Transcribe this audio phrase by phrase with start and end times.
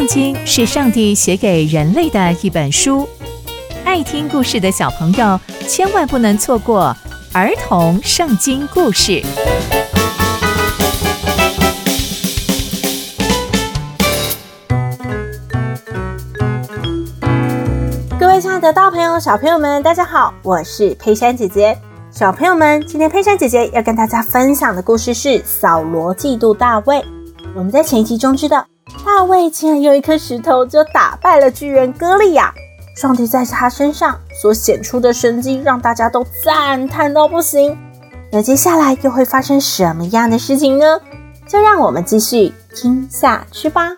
[0.00, 3.06] 圣经是上帝写给人类的一本书，
[3.84, 5.38] 爱听故事的小朋友
[5.68, 6.96] 千万不能错过
[7.34, 9.22] 儿童圣经故事。
[18.18, 21.76] 各位亲爱的大朋友、小朋友们，大家好，我是佩珊姐姐。
[22.10, 27.04] 小朋友们，今天佩珊姐姐要跟大家分享的故事是扫罗嫉妒大卫。
[27.54, 28.66] 我们在前一集中知道。
[29.20, 32.50] 大卫竟然用一颗石头就打败了巨人歌利亚，
[32.96, 37.76] 上帝在他身上所显出的神迹，让大家都赞叹到不行。
[38.32, 40.98] 那接下来又会发生什么样的事情呢？
[41.46, 43.90] 就让我们继续听下去吧。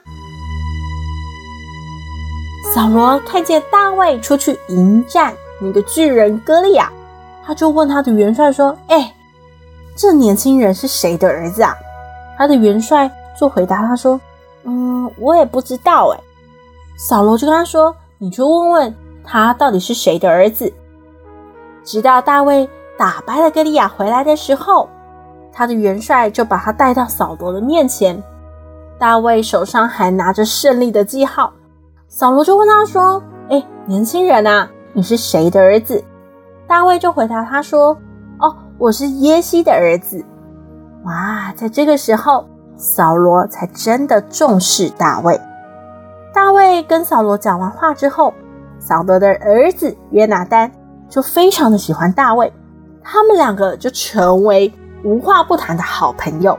[2.75, 6.91] 扫罗看见大卫出去迎战那个巨人歌利亚，
[7.47, 9.15] 他就问他的元帅说：“哎，
[9.95, 11.73] 这年轻人是谁的儿子啊？”
[12.37, 14.21] 他的元帅就回答他说。
[14.65, 16.21] 嗯，我也不知道哎。
[16.97, 20.73] 扫罗就跟他说：“你去问问他到底是谁的儿子。”
[21.83, 24.89] 直到大卫打败了歌利亚回来的时候，
[25.53, 28.23] 他的元帅就把他带到扫罗的面前。
[28.99, 31.53] 大卫手上还拿着胜利的记号。
[32.07, 36.05] 扫罗就问他说：“哎，年轻人啊，你是谁的儿子？”
[36.69, 37.97] 大卫就回答他说
[38.39, 40.25] ：“哦，我是耶西的儿子。”
[41.05, 42.47] 哇，在这个时候。
[42.77, 45.41] 扫罗才真的重视大卫。
[46.35, 48.33] 大卫跟扫罗讲完话之后，
[48.79, 50.73] 扫罗的儿子约拿单
[51.09, 52.53] 就非常的喜欢大卫，
[53.03, 54.73] 他们两个就成为
[55.05, 56.59] 无话不谈的好朋友。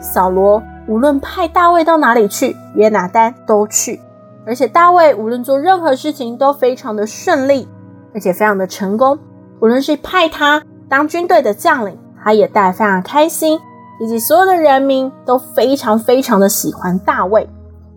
[0.00, 4.00] 扫罗无论派大卫到哪里去，约拿单都去，
[4.44, 7.68] 而且大卫无论做任何事情都非常的顺利，
[8.12, 9.18] 而且非常的成功。
[9.60, 13.58] 无论是派他当军队的将领，他也带非常开心。
[13.98, 17.48] 以及所有的人民都非常非常的喜欢大卫，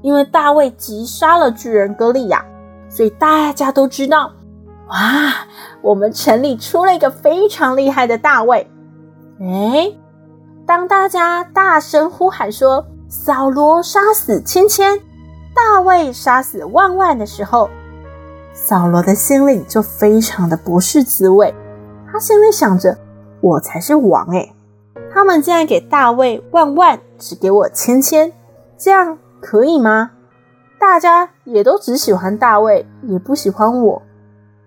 [0.02, 2.45] 因为大卫击杀了巨人歌利亚，
[2.89, 4.32] 所以大家都知道，
[4.89, 5.33] 哇，
[5.82, 8.70] 我们城里出了一个非常厉害的大卫。
[9.39, 9.98] 诶，
[10.65, 14.99] 当大家大声呼喊说“扫罗杀死千千，
[15.55, 17.70] 大卫杀死万万”的时候，
[18.54, 21.54] 扫罗的心里就非常的不是滋味，
[22.11, 22.98] 他心里想着
[23.42, 24.54] ：“我才是王诶。”
[25.19, 28.31] 他们竟然给大卫万万，只给我千千，
[28.77, 30.11] 这样可以吗？
[30.80, 34.02] 大家也都只喜欢大卫，也不喜欢我，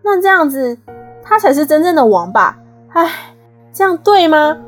[0.04, 0.76] 那这样子
[1.24, 2.58] 他才是真正的王吧？
[2.90, 3.34] 唉，
[3.72, 4.58] 这样对吗？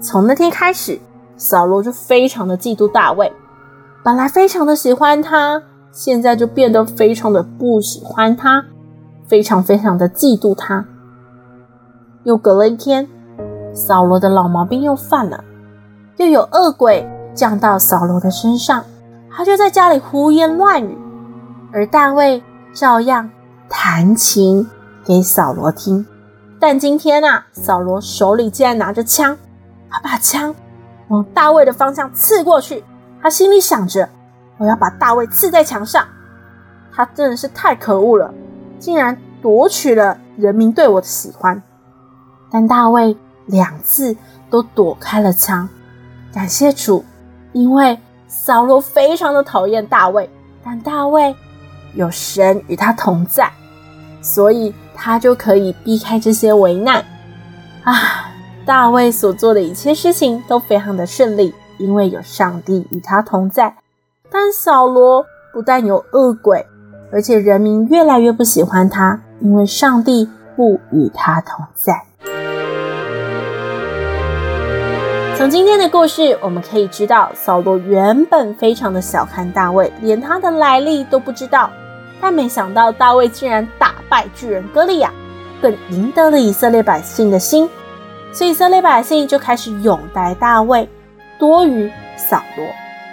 [0.00, 0.98] 从那天开始，
[1.36, 3.32] 扫罗就非常的嫉妒大卫，
[4.02, 5.62] 本来非常的喜欢他，
[5.92, 8.64] 现在就变得非常的不喜欢他，
[9.28, 10.84] 非常非常的嫉妒他。
[12.24, 13.08] 又隔了一天。
[13.72, 15.44] 扫罗的老毛病又犯了，
[16.16, 18.84] 又有恶鬼降到扫罗的身上，
[19.30, 20.98] 他就在家里胡言乱语，
[21.72, 22.42] 而大卫
[22.72, 23.30] 照样
[23.68, 24.68] 弹琴
[25.04, 26.04] 给扫罗听。
[26.58, 29.36] 但今天啊，扫罗手里竟然拿着枪，
[29.88, 30.52] 他把枪
[31.08, 32.82] 往大卫的方向刺过去，
[33.22, 34.08] 他心里想着：
[34.58, 36.04] 我要把大卫刺在墙上。
[36.92, 38.34] 他真的是太可恶了，
[38.80, 41.62] 竟然夺取了人民对我的喜欢。
[42.50, 43.16] 但大卫。
[43.48, 44.16] 两次
[44.48, 45.68] 都躲开了枪，
[46.32, 47.04] 感谢主，
[47.52, 47.98] 因为
[48.28, 50.30] 扫罗非常的讨厌大卫，
[50.64, 51.34] 但大卫
[51.94, 53.50] 有神与他同在，
[54.22, 57.04] 所以他就可以避开这些危难。
[57.84, 58.30] 啊，
[58.66, 63.74] 大卫所做的一切事情都非常的顺利，因为有上帝与他同在。
[64.30, 66.66] 但扫罗不但有恶鬼，
[67.10, 72.07] 而且人民越来越不喜欢他，因为上帝不与他同在。
[75.38, 81.70] 从今天的故事，我们可以知道，扫罗原本非常的小看大卫，连他的来历都不知道。
[82.20, 85.12] 但没想到大卫竟然打败巨人歌利亚，
[85.62, 87.70] 更赢得了以色列百姓的心，
[88.32, 90.88] 所以以色列百姓就开始拥戴大卫，
[91.38, 92.66] 多于扫罗，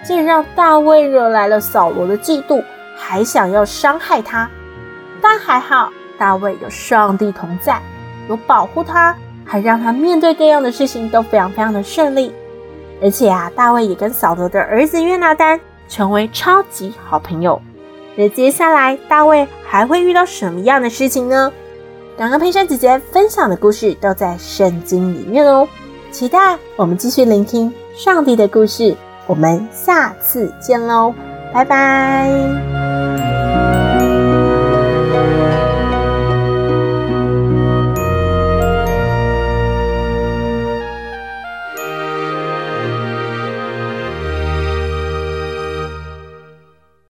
[0.03, 2.63] 竟然让大卫惹来了扫罗的嫉妒，
[2.97, 4.49] 还想要伤害他。
[5.21, 7.79] 但还好，大卫有上帝同在，
[8.27, 9.15] 有保护他。
[9.45, 12.33] 还让他面对各样的事情都非常非常的顺利，
[13.01, 17.61] 而且啊，大卫也跟扫罗的儿子约拿单成为超级好朋友。
[18.15, 21.53] 那接下来大卫还会遇到什么样的事情呢？
[22.17, 25.67] 刚刚佩珊姐姐分享的故事都在圣经里面哦，
[26.11, 28.95] 期待我们继续聆听上帝的故事。
[29.27, 31.13] 我们下次见喽，
[31.53, 32.31] 拜拜。